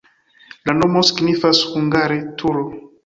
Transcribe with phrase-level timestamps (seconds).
[0.69, 2.65] La nomo signifas hungare: turo.